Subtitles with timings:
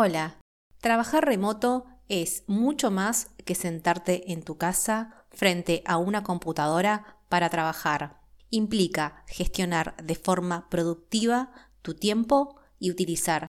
[0.00, 0.38] Hola,
[0.80, 7.50] trabajar remoto es mucho más que sentarte en tu casa frente a una computadora para
[7.50, 8.20] trabajar.
[8.48, 11.50] Implica gestionar de forma productiva
[11.82, 13.48] tu tiempo y utilizar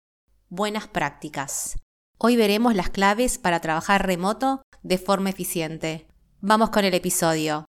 [0.50, 1.78] buenas prácticas.
[2.18, 6.08] Hoy veremos las claves para trabajar remoto de forma eficiente.
[6.42, 7.68] Vamos con el episodio.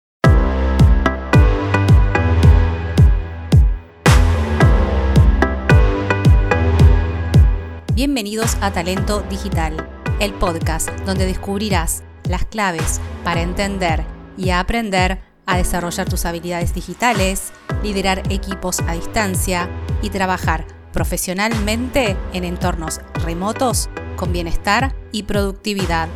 [7.93, 9.75] Bienvenidos a Talento Digital,
[10.21, 14.05] el podcast donde descubrirás las claves para entender
[14.37, 17.51] y aprender a desarrollar tus habilidades digitales,
[17.83, 19.69] liderar equipos a distancia
[20.01, 26.07] y trabajar profesionalmente en entornos remotos con bienestar y productividad.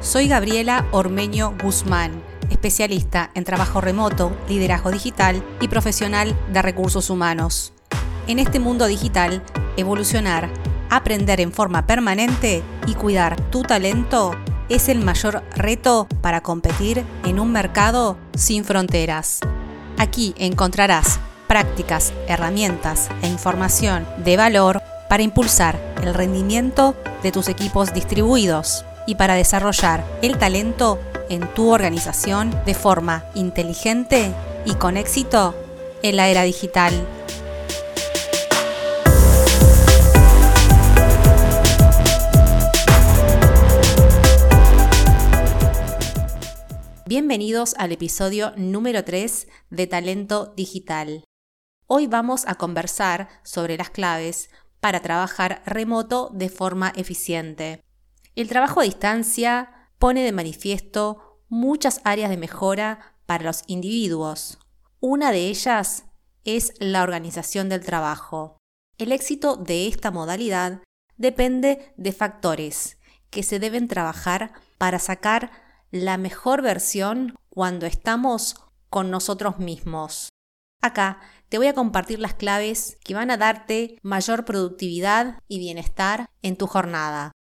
[0.00, 7.72] Soy Gabriela Ormeño Guzmán, especialista en trabajo remoto, liderazgo digital y profesional de recursos humanos.
[8.28, 9.42] En este mundo digital,
[9.76, 10.50] evolucionar
[10.90, 14.34] aprender en forma permanente y cuidar tu talento
[14.68, 19.40] es el mayor reto para competir en un mercado sin fronteras.
[19.98, 27.94] Aquí encontrarás prácticas, herramientas e información de valor para impulsar el rendimiento de tus equipos
[27.94, 34.32] distribuidos y para desarrollar el talento en tu organización de forma inteligente
[34.64, 35.54] y con éxito
[36.02, 36.92] en la era digital.
[47.08, 51.22] Bienvenidos al episodio número 3 de Talento Digital.
[51.86, 57.80] Hoy vamos a conversar sobre las claves para trabajar remoto de forma eficiente.
[58.34, 64.58] El trabajo a distancia pone de manifiesto muchas áreas de mejora para los individuos.
[64.98, 66.06] Una de ellas
[66.42, 68.56] es la organización del trabajo.
[68.98, 70.82] El éxito de esta modalidad
[71.16, 72.98] depende de factores
[73.30, 78.56] que se deben trabajar para sacar la mejor versión cuando estamos
[78.90, 80.28] con nosotros mismos.
[80.82, 86.30] Acá te voy a compartir las claves que van a darte mayor productividad y bienestar
[86.42, 87.32] en tu jornada.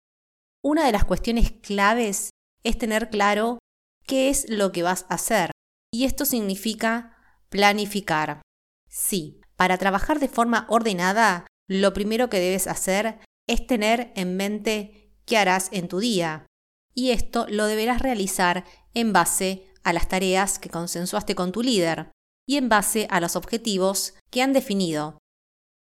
[0.62, 2.30] Una de las cuestiones claves
[2.62, 3.58] es tener claro
[4.06, 5.50] qué es lo que vas a hacer.
[5.92, 7.16] Y esto significa
[7.48, 8.42] planificar.
[8.88, 15.12] Sí, para trabajar de forma ordenada, lo primero que debes hacer es tener en mente
[15.24, 16.46] qué harás en tu día
[16.94, 22.10] y esto lo deberás realizar en base a las tareas que consensuaste con tu líder
[22.46, 25.18] y en base a los objetivos que han definido.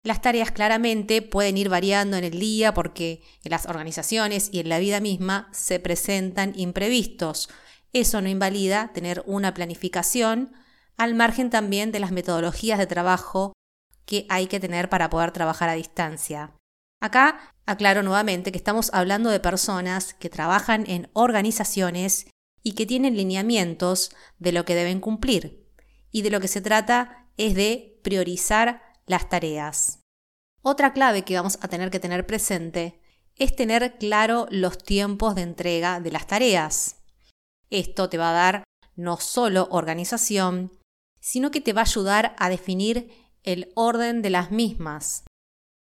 [0.05, 4.69] Las tareas claramente pueden ir variando en el día porque en las organizaciones y en
[4.69, 7.49] la vida misma se presentan imprevistos.
[7.93, 10.53] Eso no invalida tener una planificación
[10.97, 13.53] al margen también de las metodologías de trabajo
[14.05, 16.53] que hay que tener para poder trabajar a distancia.
[17.01, 22.27] Acá aclaro nuevamente que estamos hablando de personas que trabajan en organizaciones
[22.63, 25.69] y que tienen lineamientos de lo que deben cumplir.
[26.11, 30.01] Y de lo que se trata es de priorizar las tareas.
[30.63, 33.01] Otra clave que vamos a tener que tener presente
[33.37, 37.03] es tener claro los tiempos de entrega de las tareas.
[37.71, 38.65] Esto te va a dar
[38.95, 40.73] no solo organización,
[41.21, 43.11] sino que te va a ayudar a definir
[43.43, 45.25] el orden de las mismas.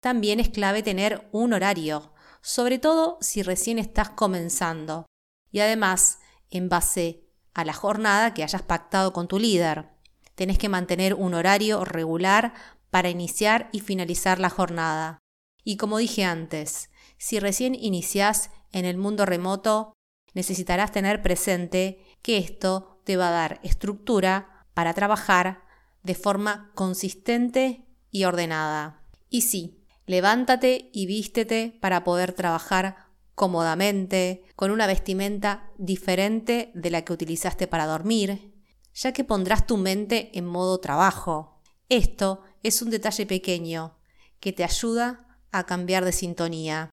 [0.02, 5.06] También es clave tener un horario, sobre todo si recién estás comenzando.
[5.52, 6.19] Y además,
[6.50, 9.90] en base a la jornada que hayas pactado con tu líder.
[10.36, 12.53] Tenés que mantener un horario regular
[12.91, 15.19] para iniciar y finalizar la jornada.
[15.63, 19.94] Y como dije antes, si recién iniciás en el mundo remoto,
[20.36, 25.63] necesitarás tener presente que esto te va a dar estructura para trabajar
[26.03, 29.03] de forma consistente y ordenada.
[29.30, 37.03] Y sí, Levántate y vístete para poder trabajar cómodamente, con una vestimenta diferente de la
[37.03, 38.56] que utilizaste para dormir,
[38.94, 41.62] ya que pondrás tu mente en modo trabajo.
[41.90, 44.00] Esto es un detalle pequeño
[44.40, 46.89] que te ayuda a cambiar de sintonía.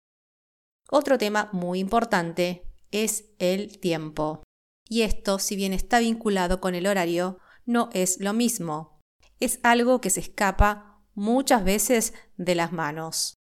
[0.90, 4.42] Otro tema muy importante es el tiempo.
[4.88, 9.00] Y esto, si bien está vinculado con el horario, no es lo mismo.
[9.40, 13.34] Es algo que se escapa muchas veces de las manos.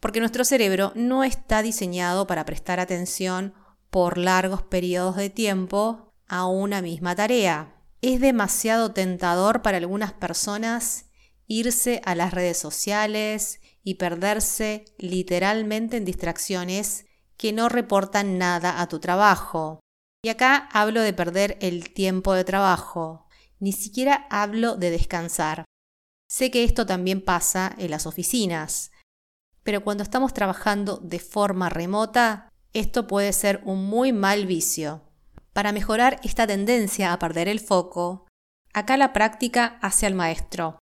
[0.00, 3.54] Porque nuestro cerebro no está diseñado para prestar atención
[3.90, 7.74] por largos periodos de tiempo a una misma tarea.
[8.00, 11.06] Es demasiado tentador para algunas personas
[11.46, 17.06] irse a las redes sociales y perderse literalmente en distracciones
[17.36, 19.80] que no reportan nada a tu trabajo.
[20.22, 23.26] Y acá hablo de perder el tiempo de trabajo,
[23.60, 25.64] ni siquiera hablo de descansar.
[26.28, 28.92] Sé que esto también pasa en las oficinas,
[29.64, 35.02] Pero cuando estamos trabajando de forma remota, esto puede ser un muy mal vicio.
[35.52, 38.26] Para mejorar esta tendencia a perder el foco,
[38.72, 40.78] acá la práctica hace al maestro.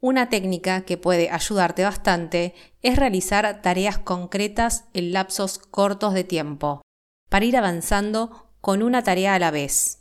[0.00, 6.82] Una técnica que puede ayudarte bastante es realizar tareas concretas en lapsos cortos de tiempo,
[7.30, 10.00] para ir avanzando con una tarea a la vez.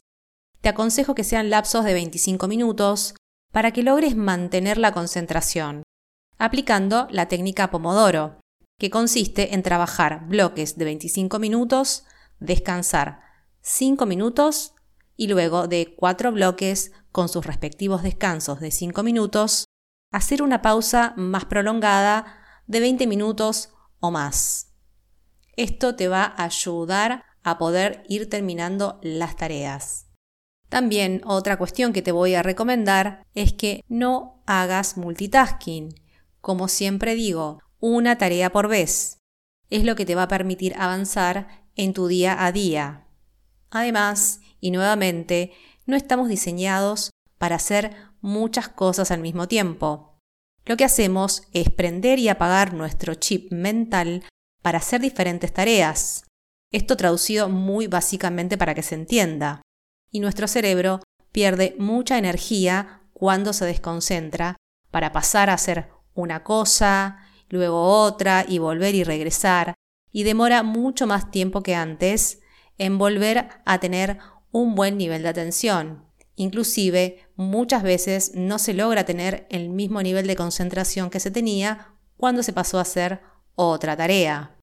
[0.60, 3.16] Te aconsejo que sean lapsos de 25 minutos
[3.56, 5.84] para que logres mantener la concentración,
[6.38, 8.42] aplicando la técnica Pomodoro,
[8.78, 12.04] que consiste en trabajar bloques de 25 minutos,
[12.42, 13.22] descansar
[13.62, 14.74] 5 minutos
[15.16, 19.64] y luego de 4 bloques con sus respectivos descansos de 5 minutos,
[20.12, 22.26] hacer una pausa más prolongada
[22.68, 23.70] de 20 minutos
[24.02, 24.74] o más.
[25.56, 30.05] Esto te va a ayudar a poder ir terminando las tareas.
[30.76, 35.96] También otra cuestión que te voy a recomendar es que no hagas multitasking.
[36.42, 39.20] Como siempre digo, una tarea por vez.
[39.70, 43.08] Es lo que te va a permitir avanzar en tu día a día.
[43.70, 45.54] Además, y nuevamente,
[45.86, 50.20] no estamos diseñados para hacer muchas cosas al mismo tiempo.
[50.66, 54.26] Lo que hacemos es prender y apagar nuestro chip mental
[54.62, 56.26] para hacer diferentes tareas.
[56.74, 59.62] Esto traducido muy básicamente para que se entienda.
[60.16, 61.02] Y nuestro cerebro
[61.34, 64.56] pierde mucha energía cuando se desconcentra
[64.90, 67.18] para pasar a hacer una cosa,
[67.50, 69.74] luego otra y volver y regresar,
[70.14, 72.40] y demora mucho más tiempo que antes
[72.78, 74.20] en volver a tener
[74.54, 76.06] un buen nivel de atención.
[76.38, 81.94] Inclusive, muchas veces no se logra tener el mismo nivel de concentración que se tenía
[82.16, 83.20] cuando se pasó a hacer
[83.56, 84.56] otra tarea.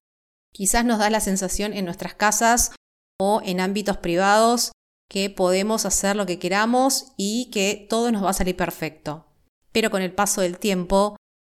[0.51, 2.71] Quizás nos da la sensación en nuestras casas
[3.19, 4.71] o en ámbitos privados
[5.13, 9.27] que podemos hacer lo que queramos y que todo nos va a salir perfecto.
[9.71, 11.17] Pero con el paso del tiempo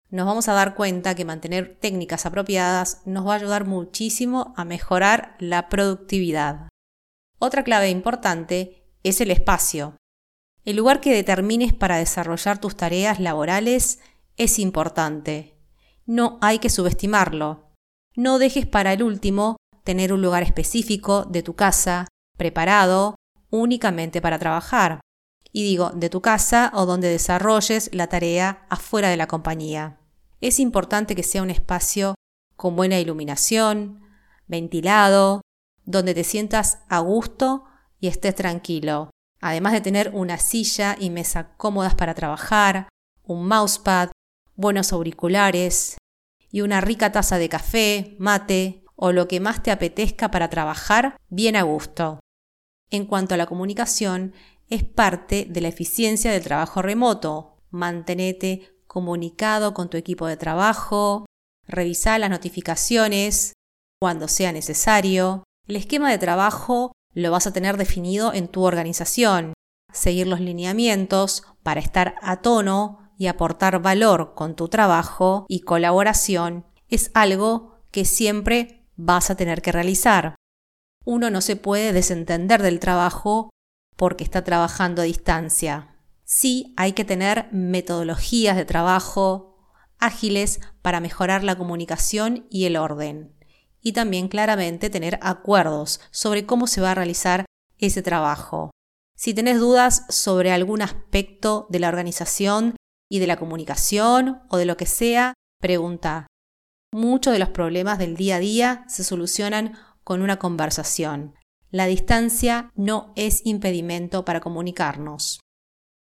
[0.09, 4.65] nos vamos a dar cuenta que mantener técnicas apropiadas nos va a ayudar muchísimo a
[4.65, 6.67] mejorar la productividad.
[7.39, 9.95] Otra clave importante es el espacio.
[10.65, 13.99] El lugar que determines para desarrollar tus tareas laborales
[14.35, 15.55] es importante.
[16.05, 17.71] No hay que subestimarlo.
[18.17, 19.55] No dejes para el último
[19.85, 23.15] tener un lugar específico de tu casa preparado
[23.55, 25.01] únicamente para trabajar
[25.51, 29.97] y digo de tu casa o donde desarrolles la tarea afuera de la compañía.
[30.41, 32.15] Es importante que sea un espacio
[32.57, 34.01] con buena iluminación,
[34.47, 35.41] ventilado,
[35.85, 37.63] donde te sientas a gusto
[38.01, 39.11] y estés tranquilo.
[39.39, 42.89] Además de tener una silla y mesa cómodas para trabajar,
[43.23, 44.11] un mousepad,
[44.55, 45.97] buenos auriculares
[46.51, 51.15] y una rica taza de café, mate o lo que más te apetezca para trabajar
[51.29, 52.19] bien a gusto.
[52.89, 54.33] En cuanto a la comunicación,
[54.69, 57.57] es parte de la eficiencia del trabajo remoto.
[57.69, 61.25] Mantenete comunicado con tu equipo de trabajo,
[61.67, 63.53] revisar las notificaciones
[63.99, 65.43] cuando sea necesario.
[65.67, 69.53] El esquema de trabajo lo vas a tener definido en tu organización.
[69.91, 76.65] Seguir los lineamientos para estar a tono y aportar valor con tu trabajo y colaboración
[76.89, 80.35] es algo que siempre vas a tener que realizar.
[81.05, 83.51] Uno no se puede desentender del trabajo
[83.95, 85.95] porque está trabajando a distancia.
[86.23, 89.55] Sí hay que tener metodologías de trabajo
[89.99, 93.33] ágiles para mejorar la comunicación y el orden.
[93.81, 97.45] Y también claramente tener acuerdos sobre cómo se va a realizar
[97.77, 98.71] ese trabajo.
[99.15, 102.75] Si tenés dudas sobre algún aspecto de la organización
[103.09, 106.27] y de la comunicación o de lo que sea, pregunta.
[106.91, 111.35] Muchos de los problemas del día a día se solucionan con una conversación.
[111.71, 115.41] La distancia no es impedimento para comunicarnos.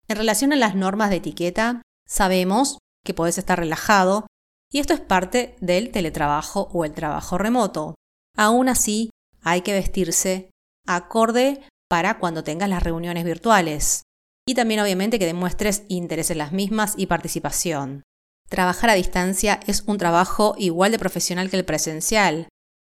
[0.07, 4.27] En relación a las normas de etiqueta, sabemos que puedes estar relajado
[4.71, 7.95] y esto es parte del teletrabajo o el trabajo remoto.
[8.37, 9.09] Aún así,
[9.41, 10.51] hay que vestirse
[10.85, 14.03] acorde para cuando tengas las reuniones virtuales.
[14.47, 18.03] Y también obviamente que demuestres interés en las mismas y participación.
[18.49, 22.47] Trabajar a distancia es un trabajo igual de profesional que el presencial.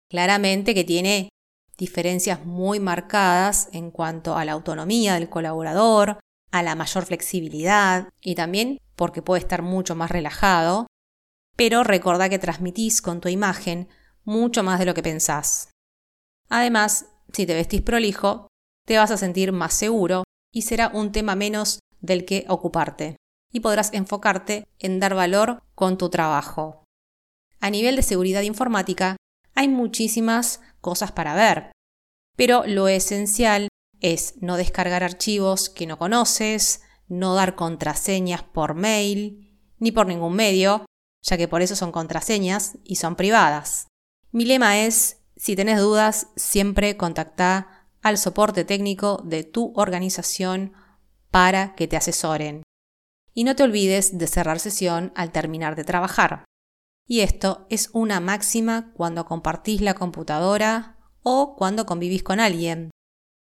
[0.10, 1.30] Claramente que tiene
[1.78, 6.20] diferencias muy marcadas en cuanto a la autonomía del colaborador,
[6.52, 10.88] a la mayor flexibilidad y también porque puede estar mucho más relajado,
[11.56, 13.88] pero recuerda que transmitís con tu imagen
[14.24, 15.70] mucho más de lo que pensás.
[16.50, 18.48] Además, si te vestís prolijo,
[18.86, 23.18] te vas a sentir más seguro y será un tema menos del que ocuparte
[23.52, 26.84] y podrás enfocarte en dar valor con tu trabajo.
[27.60, 29.18] A nivel de seguridad informática,
[29.60, 31.74] hay muchísimas cosas para ver,
[32.38, 33.68] pero lo esencial
[34.00, 40.34] es no descargar archivos que no conoces, no dar contraseñas por mail ni por ningún
[40.34, 40.86] medio,
[41.24, 43.88] ya que por eso son contraseñas y son privadas.
[44.32, 50.72] Mi lema es, si tenés dudas, siempre contacta al soporte técnico de tu organización
[51.32, 52.64] para que te asesoren.
[53.34, 56.46] Y no te olvides de cerrar sesión al terminar de trabajar.
[57.10, 62.92] Y esto es una máxima cuando compartís la computadora o cuando convivís con alguien.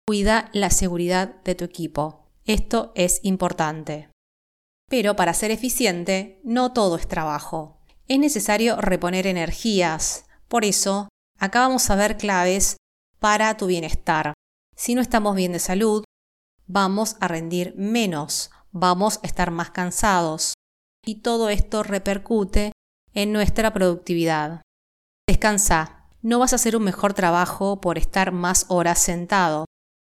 [0.08, 2.30] Cuida la seguridad de tu equipo.
[2.46, 4.12] Esto es importante.
[4.88, 7.82] Pero para ser eficiente, no todo es trabajo.
[8.08, 10.28] Es necesario reponer energías.
[10.48, 12.78] Por eso, acá vamos a ver claves
[13.18, 14.36] para tu bienestar.
[14.76, 16.04] Si no estamos bien de salud,
[16.68, 20.54] vamos a rendir menos, vamos a estar más cansados.
[21.04, 22.74] Y todo esto repercute
[23.16, 24.62] en nuestra productividad.
[25.28, 26.04] Descansa.
[26.22, 29.66] No vas a hacer un mejor trabajo por estar más horas sentado.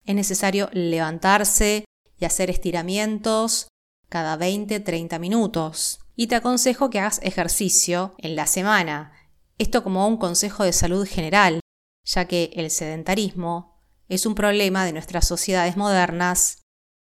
[0.04, 1.84] Es necesario levantarse
[2.18, 3.68] y hacer estiramientos
[4.08, 6.00] cada 20-30 minutos.
[6.16, 9.12] Y te aconsejo que hagas ejercicio en la semana.
[9.58, 11.60] Esto como un consejo de salud general,
[12.04, 13.78] ya que el sedentarismo
[14.08, 16.62] es un problema de nuestras sociedades modernas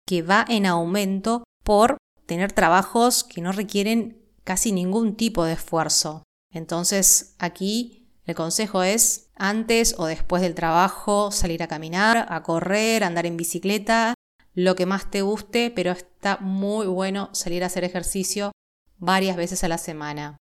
[0.05, 6.23] que va en aumento por tener trabajos que no requieren casi ningún tipo de esfuerzo.
[6.51, 13.03] Entonces aquí el consejo es antes o después del trabajo salir a caminar, a correr,
[13.03, 14.13] andar en bicicleta,
[14.53, 18.51] lo que más te guste, pero está muy bueno salir a hacer ejercicio
[18.97, 20.37] varias veces a la semana.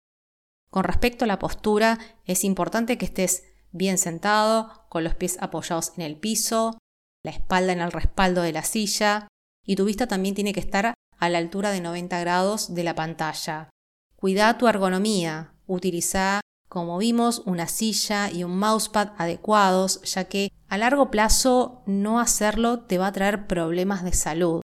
[0.70, 5.92] Con respecto a la postura, es importante que estés bien sentado, con los pies apoyados
[5.96, 6.78] en el piso,
[7.24, 9.28] la espalda en el respaldo de la silla
[9.64, 12.94] y tu vista también tiene que estar a la altura de 90 grados de la
[12.94, 13.70] pantalla.
[14.20, 20.76] Cuida tu ergonomía, utiliza, como vimos, una silla y un mousepad adecuados, ya que a
[20.76, 24.60] largo plazo no hacerlo te va a traer problemas de salud,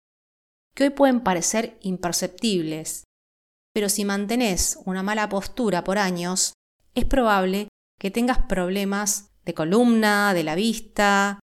[0.75, 3.05] que hoy pueden parecer imperceptibles,
[3.73, 6.53] pero si mantenés una mala postura por años,
[6.93, 11.39] es probable que tengas problemas de columna, de la vista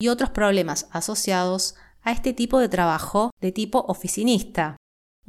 [0.00, 4.76] y otros problemas asociados a este tipo de trabajo de tipo oficinista.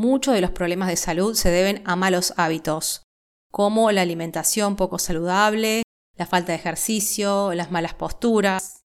[0.02, 3.04] Muchos de los problemas de salud se deben a malos hábitos,
[3.52, 5.84] como la alimentación poco saludable,
[6.18, 8.82] la falta de ejercicio, las malas posturas.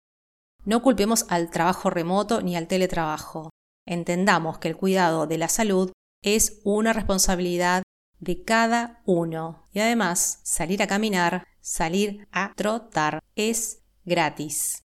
[0.63, 3.50] No culpemos al trabajo remoto ni al teletrabajo.
[3.86, 5.91] Entendamos que el cuidado de la salud
[6.24, 7.84] es una responsabilidad
[8.22, 9.68] de cada uno.
[9.74, 14.84] Y además, salir a caminar, salir a trotar es gratis.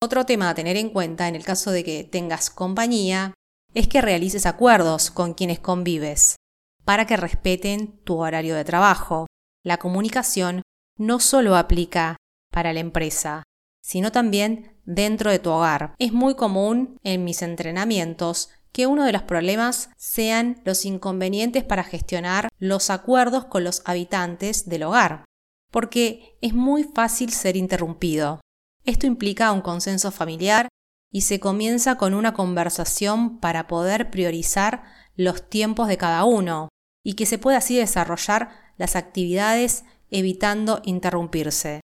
[0.00, 3.34] Otro tema a tener en cuenta en el caso de que tengas compañía
[3.74, 6.36] es que realices acuerdos con quienes convives
[6.84, 9.26] para que respeten tu horario de trabajo.
[9.64, 10.62] La comunicación
[10.98, 12.16] no solo aplica
[12.50, 13.44] para la empresa,
[13.82, 15.94] sino también dentro de tu hogar.
[15.98, 21.84] Es muy común en mis entrenamientos que uno de los problemas sean los inconvenientes para
[21.84, 25.24] gestionar los acuerdos con los habitantes del hogar,
[25.70, 28.40] porque es muy fácil ser interrumpido.
[28.84, 30.68] Esto implica un consenso familiar
[31.12, 34.82] y se comienza con una conversación para poder priorizar
[35.14, 36.70] los tiempos de cada uno
[37.04, 41.82] y que se pueda así desarrollar las actividades evitando interrumpirse.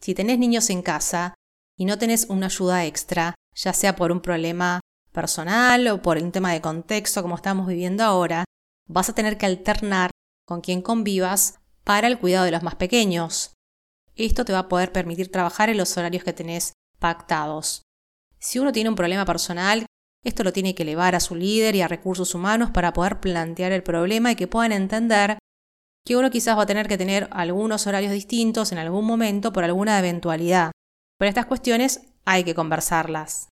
[0.00, 1.34] Si tenés niños en casa
[1.78, 4.80] y no tenés una ayuda extra, ya sea por un problema
[5.12, 8.44] personal o por un tema de contexto como estamos viviendo ahora,
[8.88, 10.10] vas a tener que alternar
[10.44, 13.54] con quien convivas para el cuidado de los más pequeños.
[14.16, 17.85] Esto te va a poder permitir trabajar en los horarios que tenés pactados.
[18.46, 19.86] Si uno tiene un problema personal,
[20.24, 23.72] esto lo tiene que elevar a su líder y a recursos humanos para poder plantear
[23.72, 25.36] el problema y que puedan entender
[26.06, 29.64] que uno quizás va a tener que tener algunos horarios distintos en algún momento por
[29.64, 30.70] alguna eventualidad.
[31.18, 33.48] Pero estas cuestiones hay que conversarlas.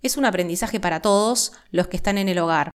[0.00, 2.70] Es un aprendizaje para todos los que están en el hogar.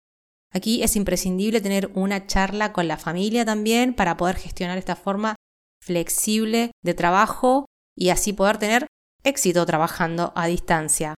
[0.50, 5.36] Aquí es imprescindible tener una charla con la familia también para poder gestionar esta forma
[5.84, 8.86] flexible de trabajo y así poder tener
[9.28, 11.14] éxito trabajando a distancia.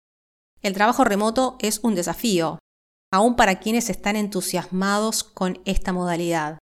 [0.61, 2.59] El trabajo remoto es un desafío,
[3.11, 6.59] aún para quienes están entusiasmados con esta modalidad,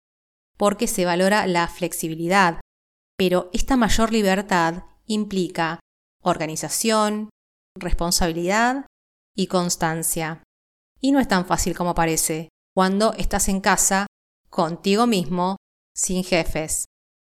[0.57, 2.59] porque se valora la flexibilidad,
[3.17, 5.79] pero esta mayor libertad implica
[6.21, 7.29] organización,
[7.77, 8.85] responsabilidad
[9.35, 10.43] y constancia.
[10.99, 14.07] Y no es tan fácil como parece cuando estás en casa
[14.49, 15.57] contigo mismo,
[15.95, 16.85] sin jefes.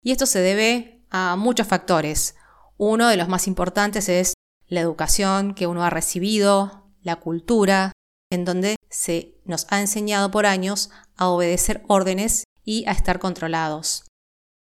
[0.03, 2.35] Y esto se debe a muchos factores.
[2.79, 4.35] Uno de los más importantes es
[4.69, 7.93] la educación que uno ha recibido, la cultura,
[8.31, 14.05] en donde se nos ha enseñado por años a obedecer órdenes y a estar controlados.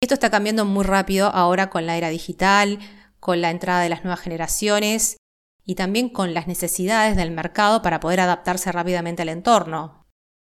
[0.00, 2.78] Esto está cambiando muy rápido ahora con la era digital,
[3.20, 5.18] con la entrada de las nuevas generaciones
[5.64, 10.06] y también con las necesidades del mercado para poder adaptarse rápidamente al entorno.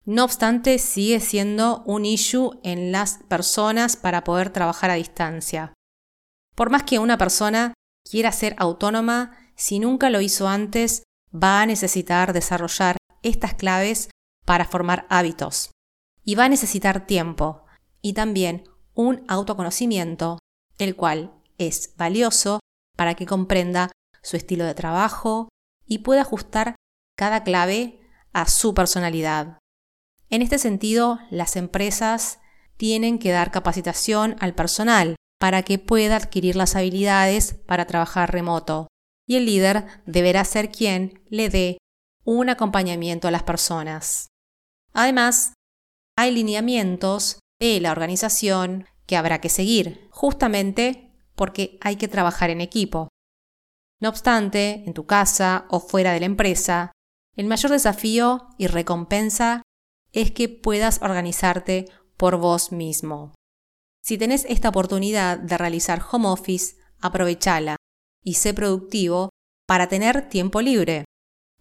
[0.04, 5.72] No obstante, sigue siendo un issue en las personas para poder trabajar a distancia.
[6.54, 7.74] Por más que una persona
[8.08, 11.02] quiera ser autónoma, si nunca lo hizo antes,
[11.34, 14.10] va a necesitar desarrollar estas claves
[14.44, 15.70] para formar hábitos.
[16.24, 17.64] Y va a necesitar tiempo
[18.00, 20.38] y también un autoconocimiento,
[20.78, 22.60] el cual es valioso
[22.96, 23.90] para que comprenda
[24.22, 25.48] su estilo de trabajo
[25.86, 26.76] y pueda ajustar
[27.16, 28.00] cada clave
[28.32, 29.58] a su personalidad.
[30.30, 32.40] En este sentido, las empresas
[32.76, 38.88] tienen que dar capacitación al personal para que pueda adquirir las habilidades para trabajar remoto.
[39.28, 41.76] Y el líder deberá ser quien le dé
[42.24, 44.28] un acompañamiento a las personas.
[44.94, 45.52] Además,
[46.16, 52.62] hay lineamientos de la organización que habrá que seguir, justamente porque hay que trabajar en
[52.62, 53.10] equipo.
[54.00, 56.92] No obstante, en tu casa o fuera de la empresa,
[57.36, 59.60] el mayor desafío y recompensa
[60.12, 63.33] es que puedas organizarte por vos mismo.
[64.04, 67.76] Si tenés esta oportunidad de realizar home office, aprovechala
[68.22, 69.30] y sé productivo
[69.66, 71.06] para tener tiempo libre.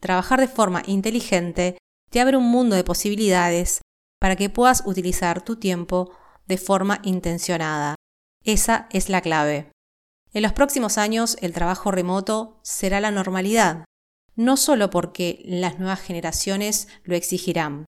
[0.02, 1.78] Trabajar de forma inteligente
[2.10, 3.80] te abre un mundo de posibilidades
[4.20, 6.12] para que puedas utilizar tu tiempo
[6.46, 7.96] de forma intencionada.
[8.44, 9.72] Esa es la clave.
[10.34, 13.86] En los próximos años el trabajo remoto será la normalidad,
[14.36, 17.86] no solo porque las nuevas generaciones lo exigirán,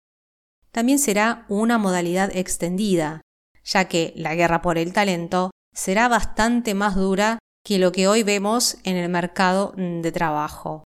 [0.72, 3.22] también será una modalidad extendida,
[3.66, 8.24] ya que la guerra por el talento será bastante más dura que lo que hoy
[8.24, 10.84] vemos en el mercado de trabajo.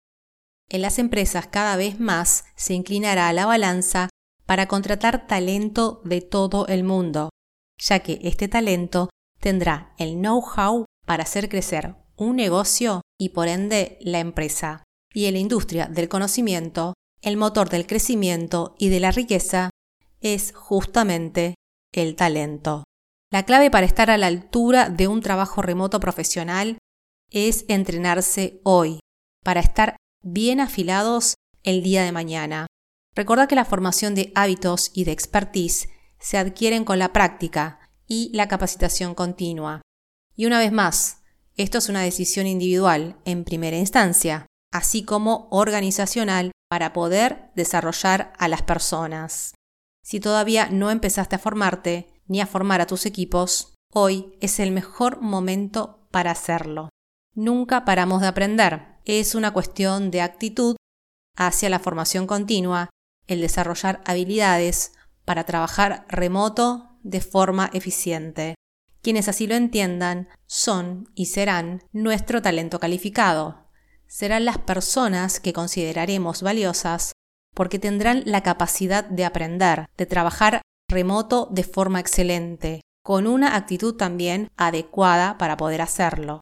[0.70, 4.10] En las empresas cada vez más se inclinará la balanza
[4.46, 7.30] para contratar talento de todo el mundo,
[7.78, 13.98] ya que este talento tendrá el know-how para hacer crecer un negocio y por ende
[14.02, 14.84] la empresa.
[15.14, 19.70] Y en la industria del conocimiento, el motor del crecimiento y de la riqueza
[20.22, 21.56] es justamente
[21.94, 22.84] el talento.
[23.32, 26.78] La clave para estar a la altura de un trabajo remoto profesional
[27.32, 29.00] es entrenarse hoy,
[29.44, 32.68] para estar bien afilados el día de mañana.
[33.16, 38.30] Recuerda que la formación de hábitos y de expertise se adquieren con la práctica y
[38.34, 39.82] la capacitación continua.
[40.36, 41.24] Y una vez más,
[41.56, 48.48] esto es una decisión individual en primera instancia, así como organizacional para poder desarrollar a
[48.48, 49.54] las personas.
[50.04, 54.72] Si todavía no empezaste a formarte ni a formar a tus equipos, hoy es el
[54.72, 56.90] mejor momento para hacerlo.
[57.34, 59.00] Nunca paramos de aprender.
[59.06, 60.76] Es una cuestión de actitud
[61.36, 62.90] hacia la formación continua,
[63.28, 64.94] el desarrollar habilidades
[65.26, 68.56] para trabajar remoto de forma eficiente.
[69.02, 73.70] Quienes así lo entiendan son y serán nuestro talento calificado.
[74.08, 77.14] Serán las personas que consideraremos valiosas
[77.54, 83.96] porque tendrán la capacidad de aprender, de trabajar remoto de forma excelente, con una actitud
[83.96, 86.42] también adecuada para poder hacerlo.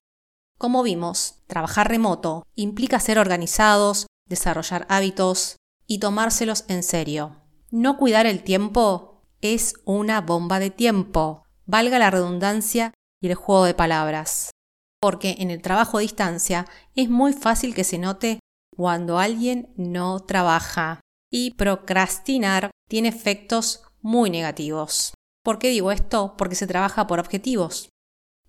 [0.57, 7.37] Como vimos, trabajar remoto implica ser organizados, desarrollar hábitos y tomárselos en serio.
[7.71, 13.65] No cuidar el tiempo es una bomba de tiempo, valga la redundancia y el juego
[13.65, 14.51] de palabras.
[14.99, 18.39] Porque en el trabajo a distancia es muy fácil que se note
[18.75, 21.01] cuando alguien no trabaja.
[21.33, 25.13] Y procrastinar tiene efectos muy negativos.
[25.43, 26.35] ¿Por qué digo esto?
[26.37, 27.89] Porque se trabaja por objetivos.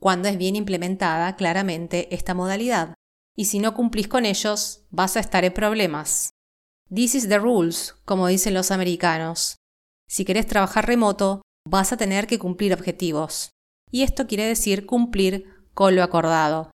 [0.00, 2.94] Cuando es bien implementada claramente esta modalidad.
[3.36, 6.30] Y si no cumplís con ellos, vas a estar en problemas.
[6.92, 9.56] This is the rules, como dicen los americanos.
[10.08, 13.50] Si querés trabajar remoto, vas a tener que cumplir objetivos.
[13.90, 16.72] Y esto quiere decir cumplir con lo acordado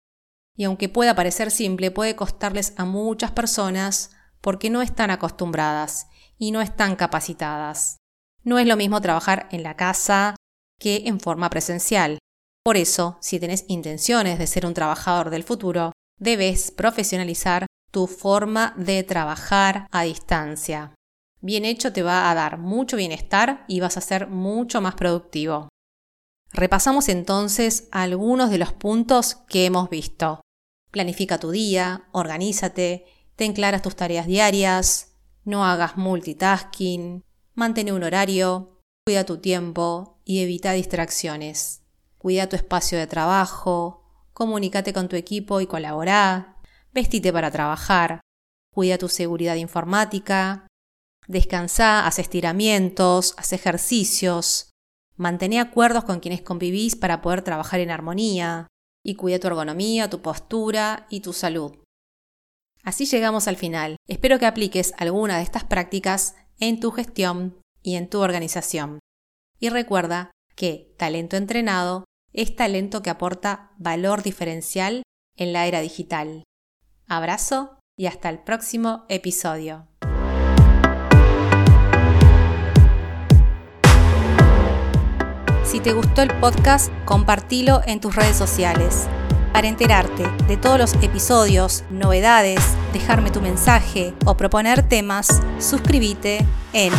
[0.58, 6.50] y aunque pueda parecer simple, puede costarles a muchas personas porque no están acostumbradas y
[6.50, 7.98] no están capacitadas.
[8.42, 10.34] No es lo mismo trabajar en la casa
[10.80, 12.18] que en forma presencial.
[12.64, 18.74] Por eso, si tenés intenciones de ser un trabajador del futuro, debes profesionalizar tu forma
[18.76, 20.92] de trabajar a distancia.
[21.40, 25.68] Bien hecho te va a dar mucho bienestar y vas a ser mucho más productivo.
[26.50, 30.40] Repasamos entonces algunos de los puntos que hemos visto.
[30.90, 37.24] Planifica tu día, organízate, ten claras tus tareas diarias, no hagas multitasking,
[37.54, 41.82] mantén un horario, cuida tu tiempo y evita distracciones.
[42.18, 46.56] Cuida tu espacio de trabajo, comunícate con tu equipo y colabora,
[46.92, 48.20] vestite para trabajar,
[48.74, 50.66] cuida tu seguridad informática,
[51.26, 54.70] descansa, haz estiramientos, haz ejercicios,
[55.16, 58.66] mantén acuerdos con quienes convivís para poder trabajar en armonía,
[59.08, 61.78] y cuida tu ergonomía, tu postura y tu salud.
[62.84, 63.96] Así llegamos al final.
[64.06, 68.98] Espero que apliques alguna de estas prácticas en tu gestión y en tu organización.
[69.58, 75.04] Y recuerda que talento entrenado es talento que aporta valor diferencial
[75.38, 76.44] en la era digital.
[77.06, 79.88] Abrazo y hasta el próximo episodio.
[85.68, 89.06] Si te gustó el podcast, compartilo en tus redes sociales.
[89.52, 92.58] Para enterarte de todos los episodios, novedades,
[92.94, 96.38] dejarme tu mensaje o proponer temas, suscríbete
[96.72, 96.90] en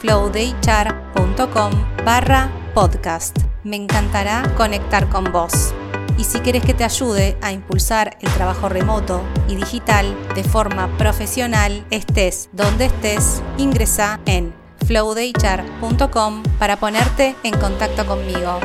[0.00, 1.72] flowdaychar.com
[2.04, 3.34] barra podcast.
[3.64, 5.72] Me encantará conectar con vos.
[6.18, 10.94] Y si quieres que te ayude a impulsar el trabajo remoto y digital de forma
[10.98, 14.52] profesional, estés donde estés, ingresa en
[14.88, 18.58] flowdaychar.com para ponerte en contacto conmigo.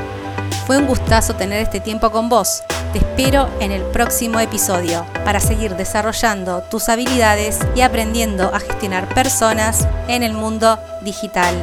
[0.65, 2.63] Fue un gustazo tener este tiempo con vos.
[2.93, 9.13] Te espero en el próximo episodio para seguir desarrollando tus habilidades y aprendiendo a gestionar
[9.13, 11.53] personas en el mundo digital.